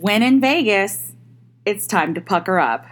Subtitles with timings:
[0.00, 1.12] when in Vegas,
[1.64, 2.86] it's time to pucker up.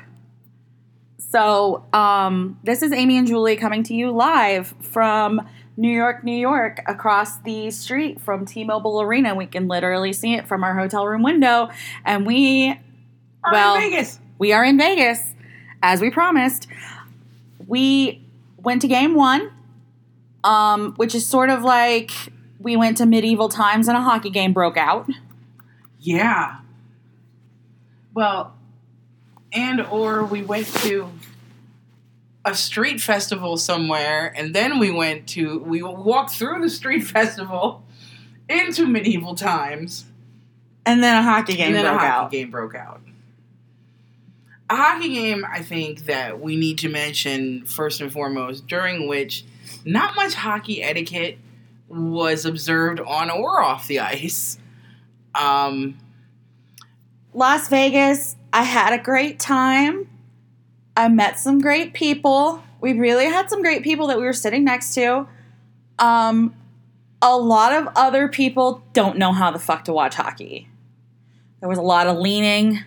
[1.18, 6.36] So, um, this is Amy and Julie coming to you live from New York, New
[6.36, 9.34] York, across the street from T Mobile Arena.
[9.34, 11.70] We can literally see it from our hotel room window.
[12.04, 12.70] And we,
[13.44, 14.18] Are well, in Vegas.
[14.38, 15.34] we are in Vegas,
[15.82, 16.66] as we promised.
[17.66, 18.26] We
[18.56, 19.52] went to game one,
[20.42, 22.10] um, which is sort of like
[22.58, 25.08] we went to medieval times and a hockey game broke out.
[26.00, 26.59] Yeah.
[28.14, 28.54] Well,
[29.52, 31.10] and or we went to
[32.44, 37.84] a street festival somewhere, and then we went to we walked through the street festival
[38.48, 40.06] into medieval times,
[40.84, 42.30] And then a hockey game and then a broke hockey out.
[42.32, 43.00] game broke out.
[44.68, 49.44] A hockey game, I think that we need to mention first and foremost, during which
[49.84, 51.38] not much hockey etiquette
[51.88, 54.58] was observed on or off the ice.
[55.34, 55.98] Um,
[57.32, 60.08] Las Vegas, I had a great time.
[60.96, 62.62] I met some great people.
[62.80, 65.28] We really had some great people that we were sitting next to.
[65.98, 66.54] Um,
[67.22, 70.68] a lot of other people don't know how the fuck to watch hockey.
[71.60, 72.80] There was a lot of leaning.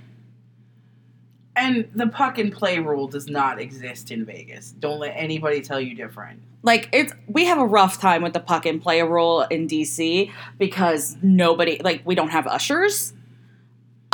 [1.55, 4.71] And the puck and play rule does not exist in Vegas.
[4.71, 6.41] Don't let anybody tell you different.
[6.63, 10.31] Like it's we have a rough time with the puck and play rule in DC
[10.57, 13.13] because nobody like we don't have ushers.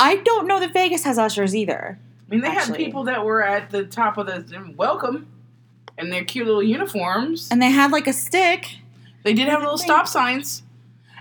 [0.00, 1.98] I don't know that Vegas has ushers either.
[2.00, 2.78] I mean, they Actually.
[2.78, 5.26] had people that were at the top of the mm, welcome
[5.98, 7.48] in their cute little uniforms.
[7.50, 8.76] And they had like a stick.
[9.24, 10.62] They did have What do you little stop signs.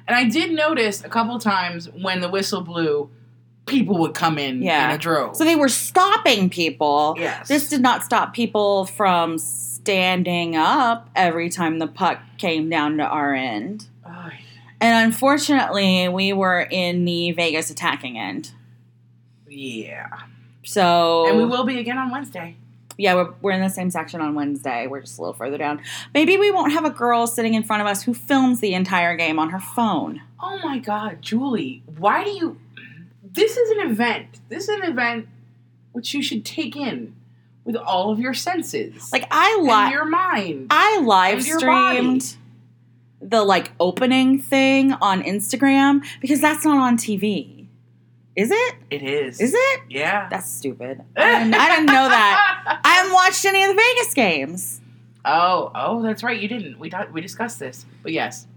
[0.07, 3.09] And I did notice a couple times when the whistle blew,
[3.65, 4.89] people would come in Yeah.
[4.89, 5.35] in a drove.
[5.35, 7.15] So they were stopping people.
[7.17, 7.47] yes.
[7.47, 13.03] This did not stop people from standing up every time the puck came down to
[13.03, 13.87] our end.
[14.05, 14.39] Ay,
[14.81, 18.51] And unfortunately, we were in the Vegas attacking end.
[19.49, 20.07] Yeah.
[20.63, 22.55] So And we will be again on Wednesday.
[22.97, 24.85] Yeah, we're, we're in the same section on Wednesday.
[24.87, 25.81] We're just a little further down.
[26.13, 29.15] Maybe we won't have a girl sitting in front of us who films the entire
[29.15, 30.21] game on her phone.
[30.41, 32.59] Oh my God, Julie, why do you?
[33.23, 34.39] This is an event.
[34.49, 35.27] This is an event
[35.93, 37.15] which you should take in
[37.63, 40.67] with all of your senses, Like I live your mind.
[40.71, 41.97] I live and your body.
[41.97, 42.35] streamed
[43.21, 47.58] the like opening thing on Instagram because that's not on TV.
[48.39, 48.75] Is it?
[48.89, 49.41] it is.
[49.41, 49.81] Is it?
[49.89, 50.29] Yeah.
[50.29, 51.01] That's stupid.
[51.17, 52.79] I didn't, I didn't know that.
[52.85, 54.79] I haven't watched any of the Vegas games.
[55.25, 56.39] oh, oh, that's right.
[56.39, 56.79] You didn't.
[56.79, 56.89] We.
[57.11, 58.47] We discussed this, but yes.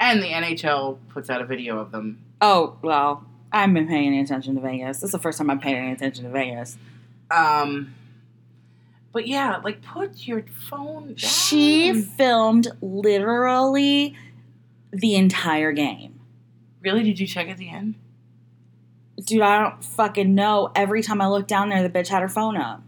[0.00, 2.24] And the NHL puts out a video of them.
[2.40, 5.00] Oh well, I haven't been paying any attention to Vegas.
[5.00, 6.78] This is the first time I'm paying any attention to Vegas.
[7.30, 7.94] Um,
[9.12, 11.16] but yeah, like put your phone down.
[11.16, 14.16] She filmed literally
[14.90, 16.18] the entire game.
[16.80, 17.02] really?
[17.02, 17.96] Did you check at the end?
[19.24, 20.70] Dude, I don't fucking know.
[20.74, 22.82] Every time I looked down there, the bitch had her phone up.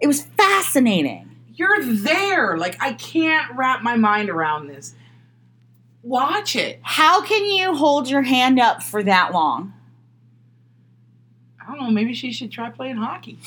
[0.00, 1.36] It was fascinating.
[1.54, 2.56] You're there.
[2.56, 4.94] Like I can't wrap my mind around this.
[6.02, 6.80] Watch it.
[6.82, 9.74] How can you hold your hand up for that long?
[11.60, 11.90] I don't know.
[11.90, 13.38] Maybe she should try playing hockey.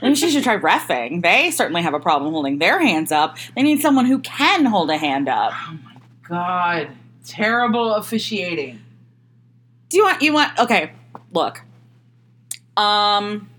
[0.00, 1.22] Maybe she should try refing.
[1.22, 3.36] They certainly have a problem holding their hands up.
[3.54, 5.52] They need someone who can hold a hand up.
[5.54, 5.96] Oh my
[6.28, 6.88] god.
[7.24, 8.80] Terrible officiating.
[9.92, 10.92] Do you want you want okay,
[11.32, 11.60] look.
[12.78, 13.50] Um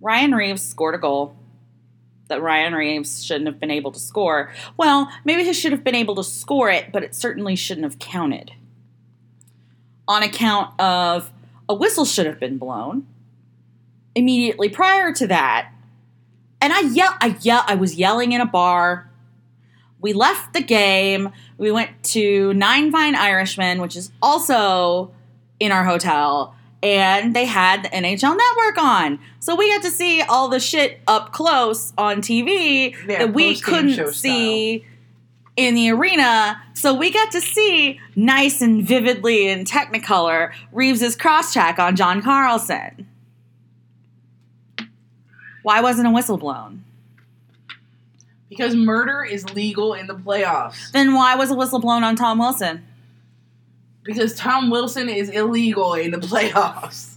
[0.00, 1.36] Ryan Reaves scored a goal
[2.28, 4.50] that Ryan Reaves shouldn't have been able to score.
[4.78, 7.98] Well, maybe he should have been able to score it, but it certainly shouldn't have
[7.98, 8.52] counted.
[10.06, 11.30] On account of
[11.68, 13.06] a whistle should have been blown
[14.14, 15.70] immediately prior to that.
[16.62, 19.10] And I yell I yell I was yelling in a bar.
[20.00, 21.32] We left the game.
[21.58, 25.12] We went to Nine Fine Irishmen, which is also
[25.60, 29.18] in our hotel, and they had the NHL Network on.
[29.40, 34.12] So we got to see all the shit up close on TV that we couldn't
[34.12, 34.84] see
[35.56, 36.62] in the arena.
[36.74, 43.08] So we got to see nice and vividly in Technicolor Reaves's crosscheck on John Carlson.
[45.64, 46.84] Why wasn't a whistle blown?
[48.48, 50.92] Because murder is legal in the playoffs.
[50.92, 52.86] Then why was a whistle blown on Tom Wilson?
[54.08, 57.16] Because Tom Wilson is illegal in the playoffs.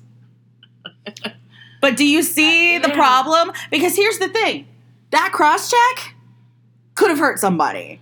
[1.80, 3.54] But do you see the problem?
[3.72, 4.68] Because here's the thing
[5.12, 6.16] that cross check
[6.96, 8.02] could have hurt somebody.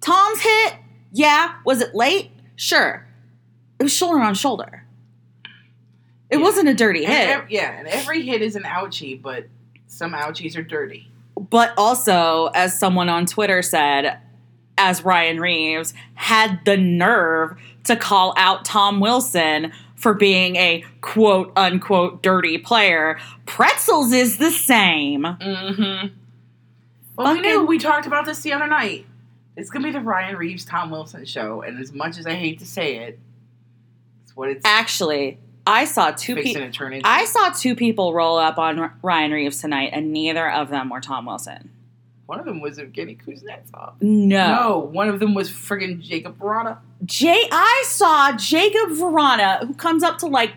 [0.00, 0.74] Tom's hit,
[1.12, 1.54] yeah.
[1.64, 2.30] Was it late?
[2.54, 3.04] Sure.
[3.80, 4.84] It was shoulder on shoulder.
[6.30, 6.42] It Yeah.
[6.44, 7.28] wasn't a dirty And hit.
[7.28, 9.48] ev- yeah, and every hit is an ouchie, but
[9.88, 11.10] some ouchies are dirty.
[11.50, 14.18] but also, as someone on Twitter said,
[14.78, 21.52] as Ryan Reaves had the nerve to call out Tom Wilson for being a quote
[21.56, 23.18] unquote dirty player.
[23.46, 25.22] Pretzels is the same.
[25.22, 26.14] Mm-hmm.
[27.16, 27.66] Well, we knew.
[27.66, 29.06] We talked about this the other night.
[29.56, 32.60] It's gonna be the Ryan Reaves Tom Wilson show, and as much as I hate
[32.60, 33.18] to say it,
[34.22, 36.62] it's what it's Actually, I saw two people.
[36.62, 37.08] to turn into.
[37.08, 41.00] I saw two people roll up on Ryan Reaves tonight, and neither of them were
[41.00, 41.70] Tom Wilson.
[42.28, 43.94] One of them was Evgeny Kuznetsov.
[44.02, 44.54] No.
[44.54, 46.76] No, one of them was friggin' Jakub Vrana.
[47.06, 50.52] Jay, I saw Jakub Vrana, who comes up to like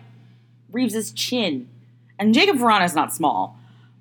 [0.70, 1.70] Reaves's chin,
[2.18, 3.58] and Jakub Vrana is not small.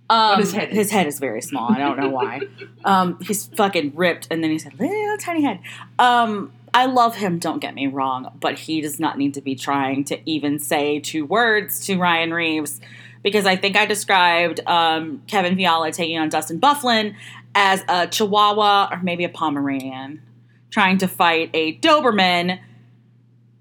[0.10, 0.76] Um, his head is.
[0.76, 1.72] his head is very small.
[1.72, 2.42] I don't know why.
[2.84, 5.62] um, he's fucking ripped, and then he's a little tiny head.
[5.98, 7.40] Um, I love him.
[7.40, 11.00] Don't get me wrong, but he does not need to be trying to even say
[11.00, 12.82] two words to Ryan Reaves,
[13.24, 17.16] because I think I described um, Kevin Fiala taking on Dustin Byfuglien
[17.56, 20.22] as a Chihuahua or maybe a Pomeranian
[20.70, 22.60] trying to fight a Doberman.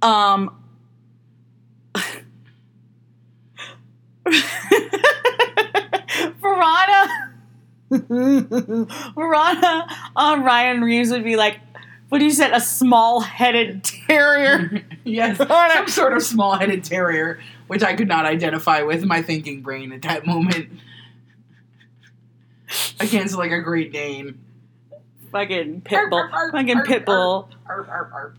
[0.03, 0.57] Um,
[6.41, 7.31] Vrana,
[7.91, 11.61] Vrana on Ryan Reaves would be like,
[12.09, 14.83] what do you said, a small-headed terrier?
[15.05, 19.93] yes, some sort of small-headed terrier, which I could not identify with my thinking brain
[19.93, 20.69] at that moment.
[23.01, 24.39] Against like a Great Dane.
[25.33, 27.49] fucking pit bull, Arr, arr, fucking arr, pit bull.
[27.67, 28.35] Arr, arr, arr.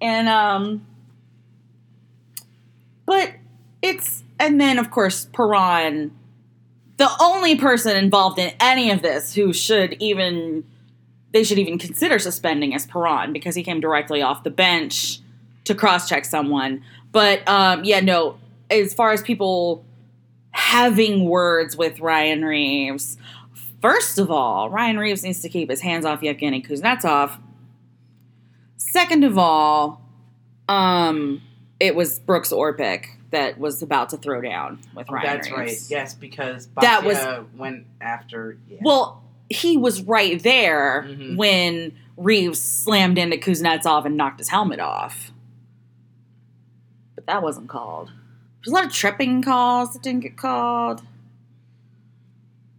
[0.00, 0.86] and um
[3.06, 3.32] but
[3.82, 6.12] it's and then of course Perron
[6.96, 10.64] the only person involved in any of this who should even
[11.32, 15.18] they should even consider suspending is Perron because he came directly off the bench
[15.64, 16.82] to cross check someone
[17.12, 18.36] but um yeah no
[18.70, 19.84] as far as people
[20.52, 23.16] having words with Ryan Reaves
[23.84, 27.38] first of all Ryan Reaves needs to keep his hands off Yevgeny Kuznetsov
[28.76, 30.02] Second of all,
[30.68, 31.42] um,
[31.80, 35.76] it was Brooks Orpik that was about to throw down with Oh, Ryan that's right.
[35.88, 38.56] Yes, because That was- went after.
[38.68, 38.78] Yeah.
[38.82, 41.36] Well, he was right there Mhm.
[41.36, 45.32] when Reaves slammed into Kuznetsov and knocked his helmet off.
[47.16, 48.12] But that wasn't called.
[48.64, 51.02] There's a lot of tripping calls that didn't get called.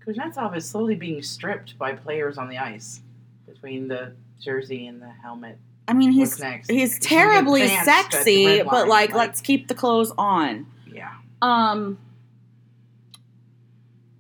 [0.08, 3.02] Kuznetsov is slowly being stripped by players on the ice
[3.48, 5.58] between the jersey and the helmet.
[5.88, 6.70] I mean, he's next?
[6.70, 10.68] he's He's gonna get terribly sexy, but like, like- let's keep the clothes on.
[10.92, 11.12] Yeah,
[11.42, 11.98] Um,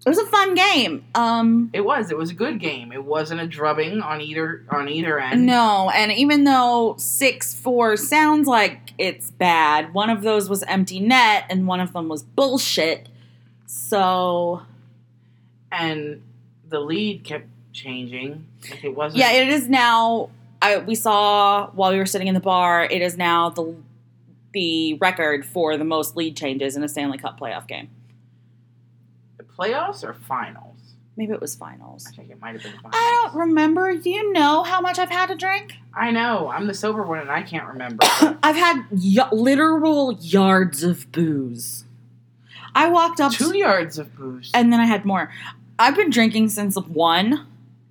[0.05, 1.05] it was a fun game.
[1.15, 2.11] Um, it was.
[2.11, 2.91] It was a good game.
[2.91, 5.45] It wasn't a drubbing on either on either end.
[5.47, 10.99] no, and even though six four sounds like it's bad, one of those was empty
[10.99, 13.09] net, and one of them was bullshit.
[13.65, 14.61] So
[15.75, 16.22] and
[16.69, 18.45] the lead kept changing.
[18.69, 19.19] Like it wasn't.
[19.19, 20.30] yeah, it is now.
[20.62, 22.86] I we saw while we were sitting in the bar.
[22.86, 23.75] It is now the
[24.54, 27.89] the record for the most lead changes in a Stanley Cup playoff game.
[29.38, 30.72] the playoffs or finals.
[31.18, 32.06] Maybe it was finals.
[32.10, 32.94] I think it might have been finals.
[32.94, 33.95] I don't remember.
[33.95, 35.74] Do you know how much I've had to drink?
[35.94, 36.50] I know.
[36.50, 38.00] I'm the sober one, and I can't remember.
[38.44, 41.86] I've had y- literal yards of booze.
[42.74, 44.51] I walked up Two yards of booze.
[44.54, 45.31] and then I had more.
[45.77, 47.45] I've been drinking since one,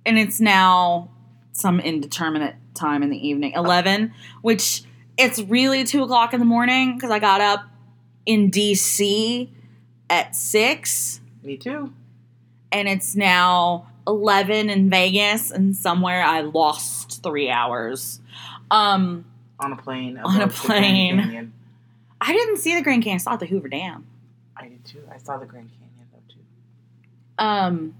[0.05, 1.09] and it's now
[1.51, 4.83] some indeterminate time in the evening, eleven, which
[5.17, 7.63] it's really two o'clock in the morning because I got up
[8.25, 9.49] in DC
[10.09, 11.93] at six, Me too.
[12.71, 18.19] and it's now eleven in Vegas, and somewhere I lost three hours.
[18.71, 19.25] Um,
[19.59, 20.17] On a plane.
[20.17, 21.53] On a above the Grand plane.
[22.19, 23.15] I didn't see the Grand Canyon.
[23.15, 24.05] I saw the Hoover Dam.
[24.57, 25.03] I did too.
[25.13, 25.84] I saw the Grand Canyon.
[27.39, 27.95] Um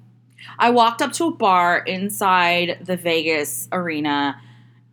[0.59, 4.39] I walked up to a bar inside the Vegas arena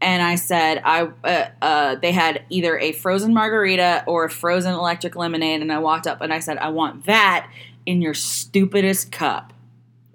[0.01, 4.73] and I said I uh, uh, they had either a frozen margarita or a frozen
[4.75, 7.51] electric lemonade and I walked up and I said I want that
[7.87, 9.53] in your stupidest cup.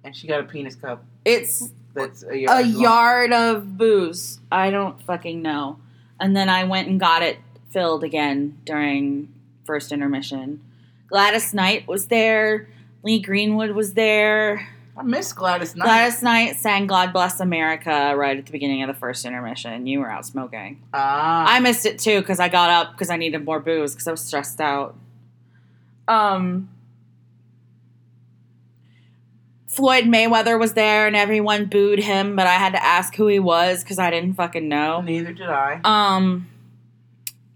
[0.03, 2.65] And she got a penis cup It's that's a a yard.
[2.73, 2.81] long.
[2.81, 4.39] yard of booze.
[4.51, 5.79] I don't fucking know.
[6.19, 7.37] And then I went and got it
[7.71, 9.31] filled again during
[9.65, 10.61] first intermission.
[11.07, 12.67] Gladys Knight was there.
[13.03, 14.67] Lee Greenwood was there.
[14.97, 15.85] I miss Gladys Knight.
[15.85, 19.85] Gladys Knight sang God Bless America right at the beginning of the first intermission.
[19.85, 20.81] You were out smoking.
[20.93, 21.45] Ah.
[21.47, 24.11] I missed it too because I got up because I needed more booze because I
[24.11, 24.95] was stressed out.
[26.07, 26.69] Um,
[29.67, 33.37] Floyd Mayweather was there and everyone booed him, but I had to ask who he
[33.37, 35.01] was because I didn't fucking know.
[35.01, 35.79] Neither did I.
[35.83, 36.47] Um,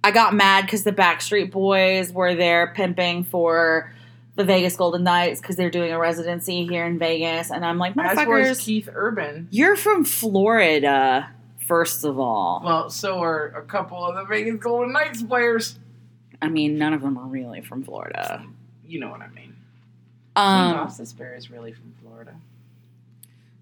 [0.04, 3.92] I got mad because the Backstreet Boys were there pimping for
[4.36, 7.98] the Vegas Golden Knights because they're doing a residency here in Vegas, and I'm like,
[7.98, 9.48] As was motherfuckers, Keith Urban.
[9.52, 12.62] you're from Florida, first of all.
[12.64, 15.78] Well, so are a couple of the Vegas Golden Knights players.
[16.42, 18.46] I mean, none of them are really from Florida.
[18.86, 19.56] You know what I mean.
[20.36, 22.36] Um, Gossip Bear is really from Florida.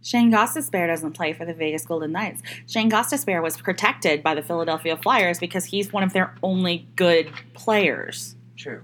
[0.02, 2.42] Shane Gostisbehere doesn't play for the Vegas Golden Knights.
[2.68, 7.32] Shane Gostisbehere was protected by the Philadelphia Flyers because he's one of their only good
[7.54, 8.36] players.
[8.56, 8.84] True.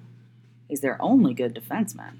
[0.67, 2.17] He's their only good defenseman.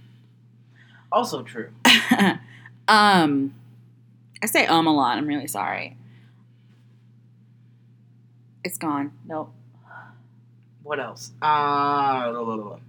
[1.12, 1.70] Also true.
[2.88, 3.56] um,
[4.42, 5.18] I say um a lot.
[5.18, 5.98] I'm really sorry.
[8.64, 9.14] It's gone.
[9.25, 9.54] Nope.
[10.84, 11.32] What else?
[11.42, 12.80] Uh, blah, blah, blah.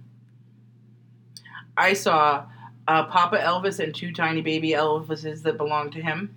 [1.75, 2.45] I saw
[2.87, 6.35] uh, Papa Elvis and two tiny baby Elvises that belong to him.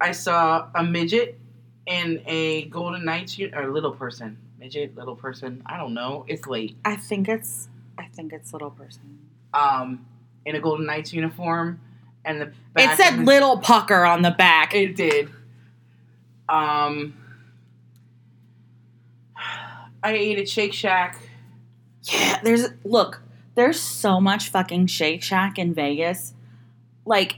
[0.00, 1.38] I saw a midget
[1.86, 5.62] in a Golden Knights or little person, midget, little person.
[5.66, 6.24] I don't know.
[6.28, 6.76] It's late.
[6.84, 7.68] I think it's.
[7.98, 9.18] I think it's little person.
[9.52, 10.06] Um,
[10.44, 11.80] in a Golden Knights uniform,
[12.24, 14.74] and the It said his- little pucker on the back.
[14.74, 15.30] It did.
[16.48, 17.14] Um,
[20.02, 21.18] I ate at Shake Shack.
[22.02, 23.22] Yeah, there's look,
[23.54, 26.34] there's so much fucking Shake Shack in Vegas.
[27.06, 27.36] Like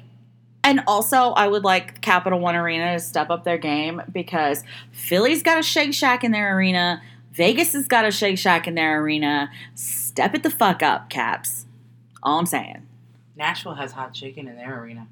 [0.64, 5.42] and also I would like Capital One Arena to step up their game because Philly's
[5.44, 7.00] got a Shake Shack in their arena.
[7.36, 9.50] Vegas has got a Shake Shack in their arena.
[9.74, 11.66] Step it the fuck up, Caps.
[12.22, 12.86] All I'm saying.
[13.36, 15.06] Nashville has hot chicken in their arena.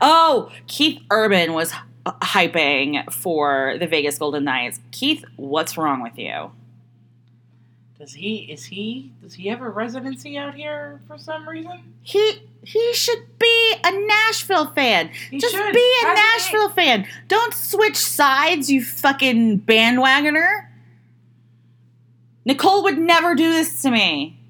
[0.00, 4.80] Oh, Keith Urban was h- hyping for the Vegas Golden Knights.
[4.90, 6.50] Keith, what's wrong with you?
[7.98, 8.36] Does he?
[8.50, 9.12] Is he?
[9.22, 11.80] Does he have a residency out here for some reason?
[12.02, 15.10] He he should be a Nashville fan.
[15.30, 15.72] He Just should.
[15.74, 17.06] be a Nashville fan.
[17.28, 20.66] Don't switch sides, you fucking bandwagoner.
[22.48, 24.40] Nicole would never do this to me.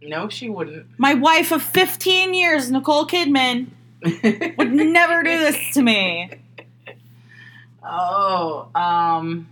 [0.00, 0.86] No, she wouldn't.
[0.96, 3.66] My wife of 15 years, Nicole Kidman,
[4.56, 6.30] would never do this to me.
[7.90, 9.48] Oh, um,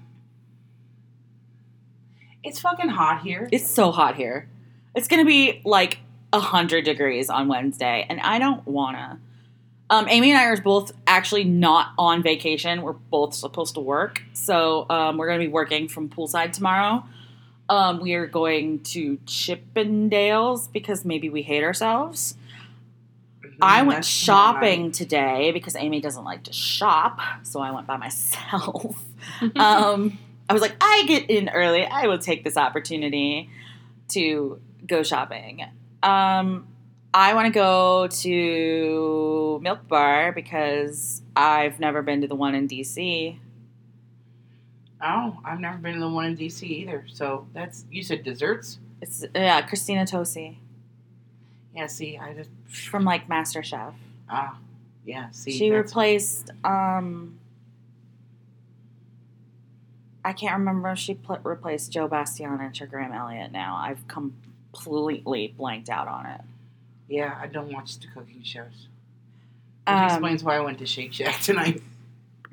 [2.45, 3.49] it's fucking hot here.
[3.51, 4.47] It's so hot here.
[4.95, 6.01] It's gonna be like
[6.35, 9.21] 100 degrees on Wednesday, and I don't wanna.
[9.89, 12.83] Um, Amy and I are both actually not on vacation.
[12.83, 14.21] We're both supposed to work.
[14.35, 17.05] So um, we're going to be working from poolside tomorrow.
[17.69, 22.37] Um, we are going to Chippendales because maybe we hate ourselves.
[23.61, 27.21] I Mm, went that's tomorrow shopping today because Amy doesn't like to shop.
[27.43, 29.05] So I went by myself.
[29.57, 30.19] um,
[30.49, 31.85] I was like, I get in early.
[31.85, 33.51] I will take this opportunity
[34.09, 35.65] to go shopping.
[36.03, 36.69] Um,
[37.13, 42.69] I want to go to Milk Bar because I've never been to the one in
[42.69, 43.39] DC.
[45.03, 47.05] Oh, I've never been to the one in DC either.
[47.09, 48.79] So that's you said desserts.
[49.03, 50.57] It's yeah, Christina Tosi
[51.75, 51.87] Yeah.
[51.87, 53.95] See, I just from like Master Chef.
[54.31, 54.59] ah,
[55.05, 55.31] yeah.
[55.31, 57.39] See, she replaced um
[60.25, 63.77] I can't remember if she pl- replaced Joe Bastianich or Graham Elliott now.
[63.77, 66.41] I've completely blanked out on it.
[67.09, 68.89] Yeah, I don't watch the cooking shows.
[69.87, 71.81] Which Um, explains why I went to Shake Shack tonight.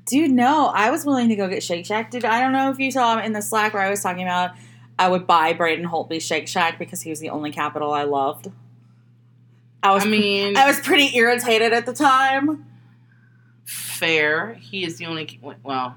[0.06, 2.12] Dude, no, I was willing to go get Shake Shack.
[2.12, 4.52] Dude, I don't know if you saw in the Slack where I was talking about
[5.00, 8.52] I would buy Braden Holtby Shake Shack because he was the only capital I loved.
[9.82, 12.66] I was I mean, I was pretty irritated at the time.
[13.66, 14.54] fair.
[14.56, 15.40] He is the only.
[15.42, 15.96] Well,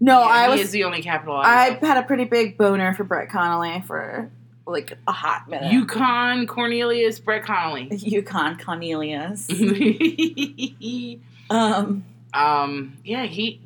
[0.00, 2.56] No, yeah, I he was is the only capital I, I had a pretty big
[2.56, 4.30] boner for Brett Connolly for
[4.66, 5.72] like a hot minute.
[5.72, 7.88] Yukon Cornelius Brett Connolly.
[7.96, 9.48] Yukon Cornelius.
[11.50, 12.98] Um, um.
[13.04, 13.24] Yeah.
[13.24, 13.60] He.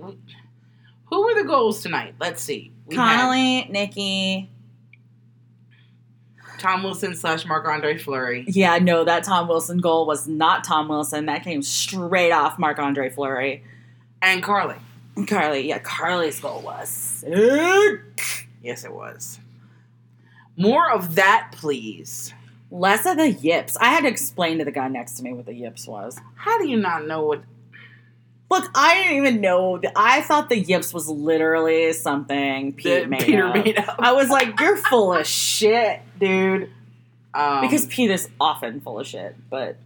[1.06, 2.14] Who were the goals tonight?
[2.18, 2.72] Let's see.
[2.86, 4.50] We Connolly, Nikki.
[6.62, 8.44] Tom Wilson slash Marc Andre Fleury.
[8.46, 11.26] Yeah, no, that Tom Wilson goal was not Tom Wilson.
[11.26, 13.64] That came straight off Marc Andre Fleury.
[14.22, 14.76] And Carly.
[15.26, 18.48] Carly, yeah, Carly's goal was sick.
[18.62, 19.40] Yes, it was.
[20.56, 22.32] More of that, please.
[22.70, 23.76] Less of the yips.
[23.78, 26.18] I had to explain to the guy next to me what the yips was.
[26.36, 27.42] How do you not know what?
[28.52, 29.80] Look, I didn't even know.
[29.96, 33.54] I thought the yips was literally something Pete made Peter up.
[33.54, 33.96] made up?
[33.98, 36.68] I was like, "You're full of shit, dude."
[37.32, 39.34] Um, Because Pete is often full of shit.
[39.48, 39.78] But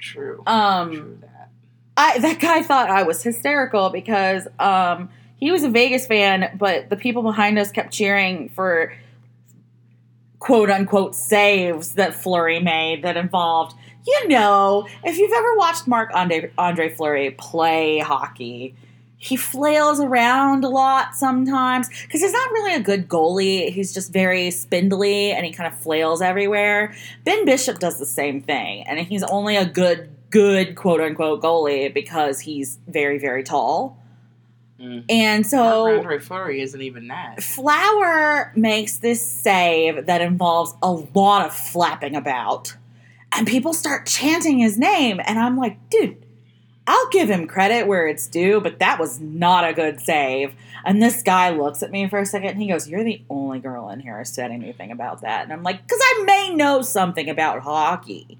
[0.00, 0.42] true.
[0.48, 1.50] um, true that.
[1.96, 6.90] I that guy thought I was hysterical because um he was a Vegas fan, but
[6.90, 8.92] the people behind us kept cheering for
[10.40, 13.76] quote unquote saves that Fleury made that involved
[14.08, 18.74] you know, if you've ever watched Marc Andre, Andre Fleury play hockey,
[19.18, 23.70] he flails around a lot sometimes because he's not really a good goalie.
[23.70, 26.94] He's just very spindly and he kind of flails everywhere.
[27.24, 31.92] Ben Bishop does the same thing, and he's only a good, good quote unquote goalie
[31.92, 33.98] because he's very, very tall.
[34.80, 35.04] Mm.
[35.08, 37.42] And so Andre Fleury isn't even that.
[37.42, 42.76] Flower makes this save that involves a lot of flapping about.
[43.32, 45.20] And people start chanting his name.
[45.24, 46.24] And I'm like, dude,
[46.88, 50.54] I'll give him credit where it's due, but that was not a good save.
[50.86, 53.58] And this guy looks at me for a second and he goes, You're the only
[53.58, 55.44] girl in here who said anything about that.
[55.44, 58.38] And I'm like, Because I may know something about hockey.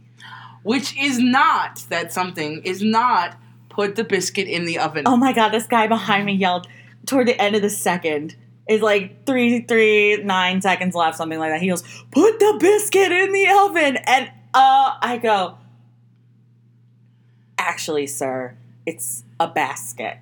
[0.63, 3.37] Which is not that something is not
[3.69, 5.05] put the biscuit in the oven.
[5.07, 6.67] Oh my God, this guy behind me yelled
[7.05, 8.35] toward the end of the second.
[8.67, 11.61] It's like three, three, nine seconds left, something like that.
[11.61, 13.99] He goes, Put the biscuit in the oven.
[14.07, 15.57] And uh, I go,
[17.57, 20.19] Actually, sir, it's a basket.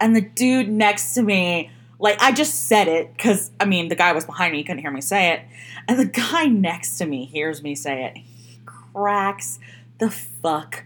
[0.00, 3.94] And the dude next to me, like, I just said it because, I mean, the
[3.94, 5.40] guy was behind me, he couldn't hear me say it.
[5.88, 8.18] And the guy next to me hears me say it.
[8.18, 9.58] He cracks
[9.98, 10.84] the fuck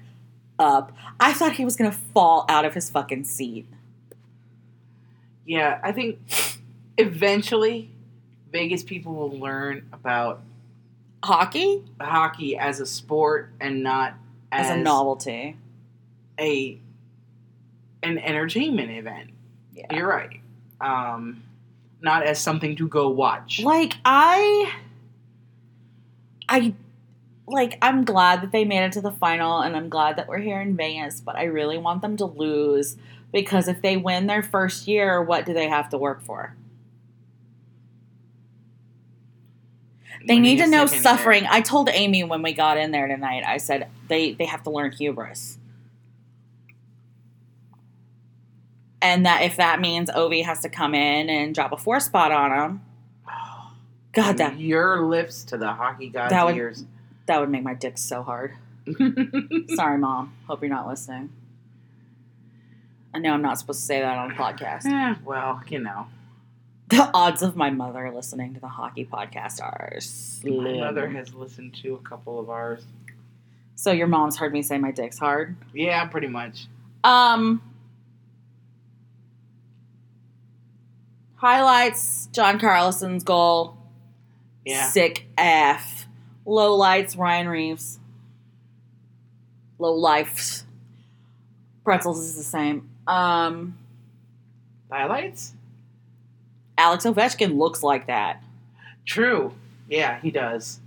[0.59, 0.93] up.
[1.19, 3.67] I thought he was going to fall out of his fucking seat.
[5.47, 6.19] Yeah, I think
[6.99, 7.91] eventually
[8.53, 10.43] Vegas people will learn about
[11.23, 14.15] Hockey hockey as a sport and not
[14.53, 15.57] as, as, a novelty.
[16.39, 16.79] a
[18.03, 19.31] an entertainment event.
[19.75, 19.95] Yeah.
[19.95, 20.41] You're right.
[20.81, 21.43] Um,
[22.01, 23.61] not as something to go watch.
[23.61, 24.73] Like I
[26.49, 26.75] I
[27.47, 30.39] like I'm glad that they made it to the final and I'm glad that we're
[30.39, 32.97] here in Vegas, but I really want them to lose
[33.33, 36.55] because if they win their first year, what do they have to work for?
[40.29, 41.43] They need to know suffering.
[41.43, 41.51] year.
[41.53, 44.71] I told Amy when we got in there tonight, I said they, they have to
[44.71, 45.59] learn hubris.
[49.01, 52.33] And that if that means Ovi has to come in and drop a four spot
[52.33, 52.81] on him,
[54.13, 56.85] God, From that, your lips to the hockey god's That would- ears.
[57.27, 58.55] that would make my dick so hard.
[59.75, 60.35] Sorry, Mom.
[60.47, 61.31] Hope you're not listening.
[63.15, 64.87] I know I'm not supposed to say that on a podcast.
[64.87, 66.07] Eh, well, you know,
[66.89, 69.99] The odds of my mother listening to the hockey podcast are
[70.43, 72.87] my mother has listened to a couple of ours.
[73.75, 75.57] So your mom's heard me say my dick's hard.
[75.75, 76.67] Yeah, pretty much.
[77.05, 77.61] Um,
[81.37, 83.77] highlights: John Carlson's goal.
[84.65, 84.89] Yeah.
[84.89, 86.09] Sick F.
[86.47, 88.01] Low lights: Ryan Reaves.
[89.79, 90.63] Low life.
[91.85, 92.89] Pretzels is the same.
[93.07, 93.77] Um,
[94.91, 95.53] Highlights?
[96.79, 98.43] Alex Ovechkin looks like that.
[99.05, 99.53] True.
[99.89, 100.81] Yeah, he does.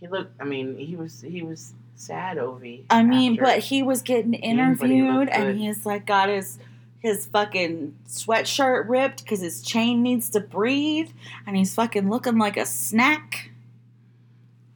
[0.00, 0.40] He looked.
[0.40, 2.36] I mean, he was he was sad.
[2.38, 2.84] Ovi.
[2.90, 6.58] I mean, but he was getting he interviewed, and he's like got his
[7.00, 11.10] his fucking sweatshirt ripped because his chain needs to breathe,
[11.46, 13.50] and he's fucking looking like a snack.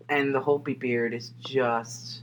[0.09, 2.21] and the Holtby beard is just.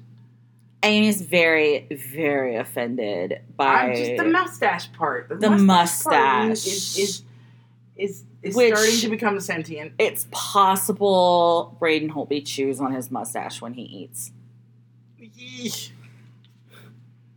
[0.85, 5.29] Amy's very, very offended by I'm just the mustache part.
[5.29, 6.67] The, The part mustache.
[6.67, 7.23] is is
[7.95, 9.93] is, is Which- starting to become sentient.
[9.99, 14.31] it's possible Braden Holtby chews on his mustache when he eats.
[15.21, 15.89] Yeesh.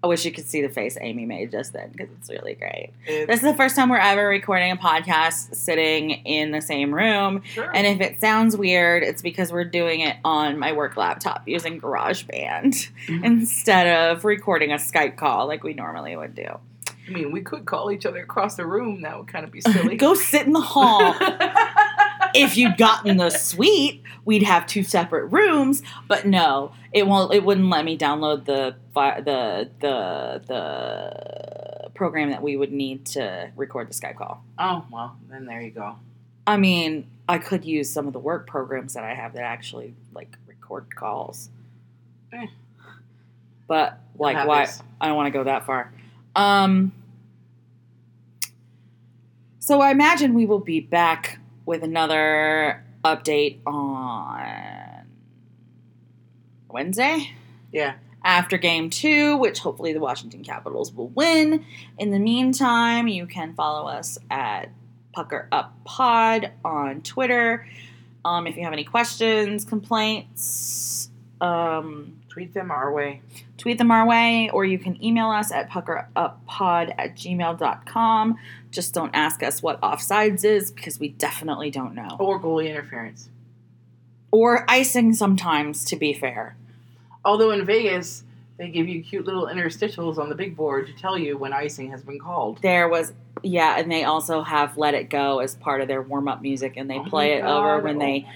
[0.05, 2.91] I wish you could see the face Amy made just then because it's really great.
[3.09, 6.95] It's- This is the first time we're ever recording a podcast sitting in the same
[6.95, 7.43] room.
[7.45, 7.75] sure.
[7.75, 11.81] And if it sounds weird, it's because we're doing it on my work laptop using
[11.81, 13.25] GarageBand Mhm.
[13.25, 16.59] instead of recording a Skype call like we normally would do.
[17.09, 19.03] I mean, we could call each other across the room.
[19.03, 19.97] That would kind of be silly.
[19.97, 21.15] Go sit in the hall.
[22.35, 25.83] if you'd gotten the suite, we'd have two separate rooms.
[26.09, 27.33] But no, it won't.
[27.33, 33.51] It wouldn't let me download the the the the program that we would need to
[33.57, 34.45] record the Skype call.
[34.59, 35.97] oh well, then there you go.
[36.47, 39.95] I mean, I could use some of the work programs that I have that actually
[40.15, 41.51] like record calls.
[42.33, 42.47] Eh.
[43.67, 44.67] But like, why?
[44.67, 44.83] this.
[45.01, 45.93] I don't want to go that far.
[46.37, 46.93] Um.
[49.59, 55.07] So I imagine we will be back with another update on
[56.69, 57.33] Wednesday
[57.73, 57.95] Yeah.
[58.23, 61.65] after game two, which hopefully the Washington Capitals will win.
[61.99, 64.71] In the meantime, you can follow us at
[65.13, 67.67] Pucker Up Pod on Twitter.
[68.25, 73.23] Um, if you have any questions, complaints, um, Tweet them our way.
[73.57, 78.37] tweet them our way, or you can email us at puckeruppod at gmail.com.
[78.71, 82.15] Just don't ask us what offsides is because we definitely don't know.
[82.21, 83.31] Or goalie interference.
[84.31, 86.59] Or icing sometimes, to be fair.
[87.25, 88.25] Although in Vegas,
[88.59, 91.91] they give you cute little interstitials on the big board to tell you when icing
[91.91, 92.61] has been called.
[92.61, 96.29] There was, yeah, and they also have "Let It Go" as part of their warm
[96.29, 98.29] up music, and they Oh play it over when oh they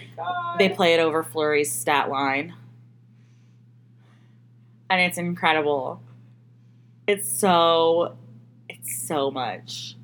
[0.59, 2.55] they play it over Fleury's stat line,
[4.91, 6.03] and it's incredible.
[7.07, 8.17] It's so,
[8.69, 9.97] it's so much.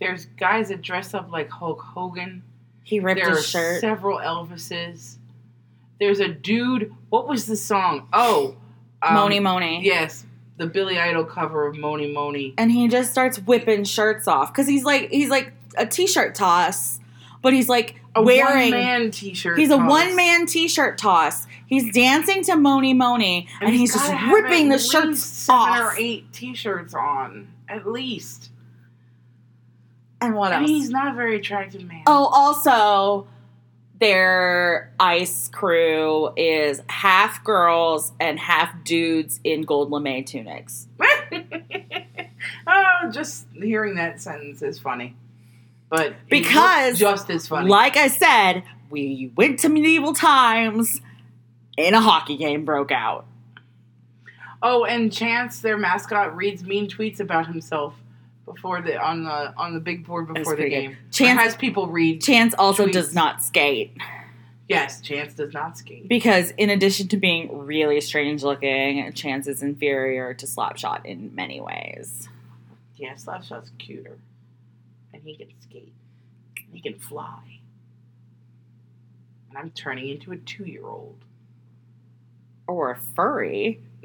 [0.00, 2.42] There's guys that dress up like Hulk Hogan.
[2.82, 3.80] He ripped there his shirt.
[3.80, 5.16] several Elvises.
[5.98, 6.92] There's a dude.
[7.08, 8.08] What was the song?
[8.12, 8.56] Oh,
[9.02, 9.80] um, Mony Mony.
[9.82, 10.26] Yes,
[10.58, 12.54] the Billy Idol cover of Mony Mony.
[12.58, 17.00] and he just starts whipping shirts off because he's like he's like a t-shirt toss,
[17.42, 18.70] but he's like A wearing.
[18.70, 19.58] man T-shirt.
[19.58, 21.46] He's a one man t-shirt toss.
[21.66, 25.80] He's dancing to Mony Mony, and, he's just ripping the shirts seven off.
[25.80, 28.50] or eight T-shirts on at least.
[30.20, 30.68] And what else?
[30.68, 32.02] he's not a very attractive man.
[32.06, 33.26] Oh, also,
[34.00, 40.86] their ice crew is half girls and half dudes in gold lame tunics.
[42.66, 45.14] oh, just hearing that sentence is funny.
[45.88, 47.68] But Because, just as funny.
[47.68, 51.00] Like I said, we went to medieval times
[51.78, 53.26] and a hockey game broke out.
[54.62, 57.94] oh, and Chance, their mascot, reads mean tweets about himself
[58.44, 60.80] before the on the on the big board before the pretty good.
[60.82, 60.96] game.
[61.12, 62.22] Chance- Or has people read.
[62.22, 62.92] Chance also Tweets.
[62.92, 63.96] does not skate
[64.68, 66.08] yes, Chance does not skate.
[66.08, 71.60] because, in addition to being really strange looking, Chance is inferior to Slapshot in many
[71.60, 72.28] ways.
[72.96, 74.16] Yeah, Slapshot's cuter,
[75.18, 75.92] and he can skate.
[76.72, 77.60] He can fly.
[79.48, 81.18] And I'm turning into a two-year-old.
[82.68, 83.80] Or a furry.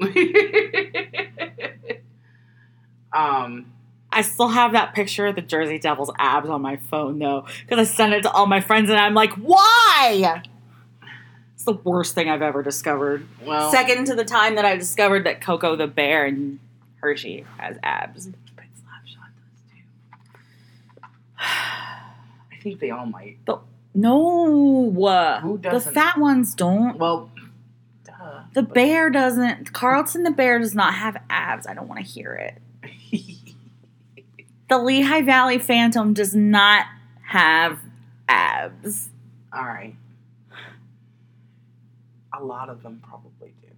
[3.12, 3.72] um,
[4.10, 7.78] I still have that picture of the Jersey Devils abs on my phone though, because
[7.78, 10.42] I sent it to all my friends and I'm like, why?
[11.54, 13.26] It's the worst thing I've ever discovered.
[13.44, 16.58] well, Second to the time that I discovered that Coco the bear and
[16.96, 18.26] Hershey has abs.
[18.26, 19.82] but Slapshot does too.
[21.38, 23.38] I think they all might.
[23.94, 24.90] No,
[25.42, 25.92] Who the doesn't?
[25.92, 26.96] fat ones don't.
[26.98, 27.30] Well,
[28.04, 28.44] duh.
[28.54, 29.72] The bear doesn't.
[29.72, 31.66] Carlton the bear does not have abs.
[31.66, 32.58] I don't want to hear it.
[34.68, 36.86] The Lehigh Valley Phantom does not
[37.26, 37.78] have
[38.26, 39.10] abs.
[39.52, 39.94] all right.
[42.34, 43.68] A lot of them probably do.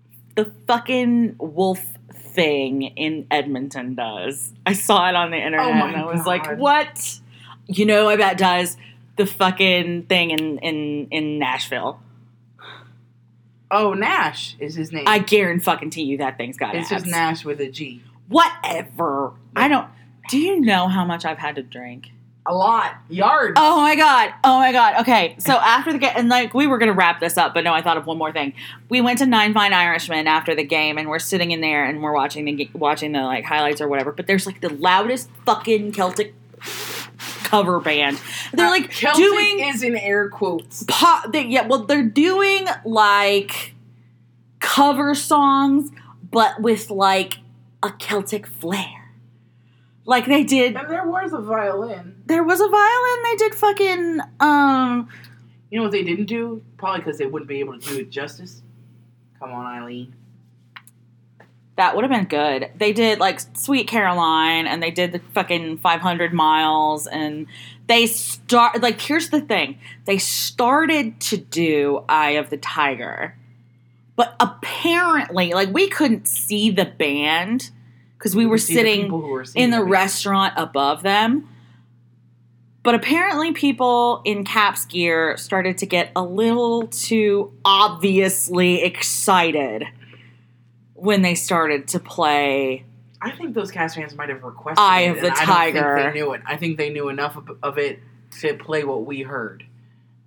[0.44, 4.52] the fucking wolf thing in Edmonton does.
[4.64, 6.26] I saw it on the internet Oh and I was God.
[6.26, 7.18] like, what?
[7.66, 8.76] You know, I bet does
[9.16, 12.00] the fucking thing in, in, in Nashville.
[13.70, 15.04] Oh, Gnash is his name.
[15.06, 17.02] I guarantee fucking to you that thing's got it's abs.
[17.02, 18.02] just Nash with a G.
[18.28, 19.32] Whatever.
[19.56, 19.88] I don't.
[20.28, 22.10] Do you know how much I've had to drink?
[22.46, 22.94] A lot.
[23.08, 23.54] Yards.
[23.56, 24.32] Oh my god.
[24.44, 25.00] Oh my god.
[25.00, 25.34] Okay.
[25.38, 27.80] So after the game, and like we were gonna wrap this up, but no, I
[27.80, 28.52] thought of one more thing.
[28.90, 32.02] We went to Nine Fine Irishmen after the game, and we're sitting in there and
[32.02, 34.12] we're watching the watching the like highlights or whatever.
[34.12, 36.34] But there's like the loudest fucking Celtic
[37.44, 38.20] cover band.
[38.52, 40.84] They're Uh, like Celtic doing is in air quotes.
[40.88, 41.32] pop.
[41.32, 43.74] They, yeah, well, they're doing like
[44.60, 45.90] cover songs,
[46.30, 47.38] but with like
[47.82, 49.12] a Celtic flair.
[50.06, 50.76] Like they did.
[50.76, 52.22] And there was a violin.
[52.26, 53.22] There was a violin.
[53.24, 55.08] They did fucking um.
[55.70, 56.62] You know what they didn't do?
[56.76, 58.62] Probably because they wouldn't be able to do it justice.
[59.40, 60.14] Come on, Eileen.
[61.76, 62.70] That would have been good.
[62.76, 67.46] They did like Sweet Caroline and they did the fucking 500 miles and
[67.88, 69.78] they start like here's the thing.
[70.04, 73.36] They started to do Eye of the Tiger.
[74.14, 77.70] But apparently like we couldn't see the band
[78.18, 79.88] cuz we You were see the sitting were in the it.
[79.88, 81.48] restaurant above them.
[82.84, 89.86] But apparently, people in caps gear started to get a little too obviously excited
[90.94, 92.84] when they started to play.
[93.20, 95.46] I think those Caps fans might have requested Eye it, of the and I don't
[95.46, 95.96] Tiger.
[95.96, 96.42] think they knew it.
[96.46, 98.00] I think they knew enough of, of it
[98.40, 99.64] to play what we heard,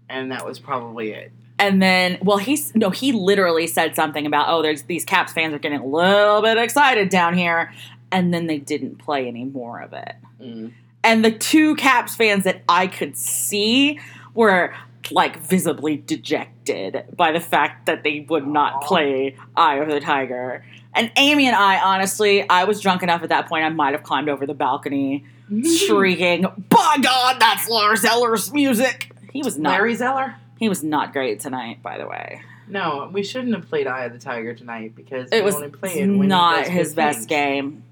[0.10, 1.32] and that was probably it.
[1.60, 5.54] And then, well, he's no, he literally said something about, oh, there's these Caps fans
[5.54, 7.74] are getting a little bit excited down here.
[8.12, 10.16] And then they didn't play any more of it.
[10.42, 10.72] Mm.
[11.04, 14.00] and the two Caps fans that I could see
[14.34, 14.74] were
[15.12, 20.64] like visibly dejected by the fact that they would not play Eye of the Tiger.
[20.94, 24.04] And Amy and I, honestly, I was drunk enough at that point, I might have
[24.04, 25.24] climbed over the balcony
[25.64, 29.12] shrieking, By God, that's Lars Eller's music!
[29.32, 30.36] He was not Lars Eller.
[30.60, 32.42] he was not great tonight, by the way.
[32.68, 35.70] No, we shouldn't have played Eye of the Tiger tonight because It we was only
[35.70, 37.26] play it when not his best things.
[37.28, 37.84] game.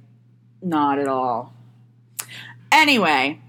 [0.62, 1.54] Not at all.
[2.72, 3.40] Anyway,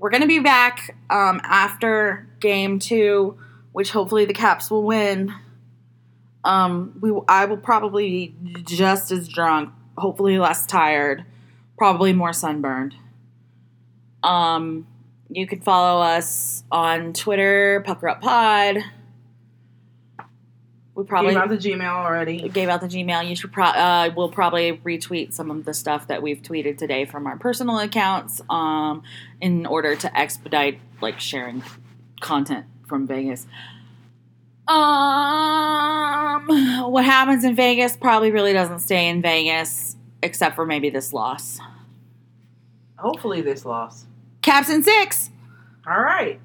[0.00, 3.38] we're gonna be back um, after game two,
[3.72, 5.32] which hopefully the Caps will win.
[6.42, 11.26] Um, we I will probably be just as drunk, hopefully less tired,
[11.76, 12.94] probably more sunburned.
[14.22, 14.86] Um,
[15.28, 18.78] you can follow us on Twitter, Pucker Up Pod.
[20.94, 22.42] We probably Gave out the Gmail already.
[22.42, 23.28] We gave out the Gmail.
[23.28, 27.04] You should pro- uh, we'll probably retweet some of the stuff that we've tweeted today
[27.04, 29.02] from our personal accounts, um,
[29.40, 31.62] in order to expedite like sharing
[32.20, 33.46] content from Vegas.
[34.68, 36.46] Um,
[36.92, 41.58] what happens in Vegas probably really doesn't stay in Vegas, except for maybe this loss.
[42.98, 44.06] Hopefully, this loss.
[44.42, 45.30] Caps in six.
[45.86, 46.40] All right.